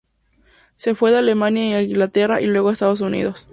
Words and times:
Se 0.77 0.95
fue 0.95 1.11
de 1.11 1.19
Alemania 1.19 1.77
a 1.77 1.83
Inglaterra 1.83 2.41
y 2.41 2.47
luego 2.47 2.69
a 2.69 2.73
Estados 2.73 3.01
Unidos. 3.01 3.47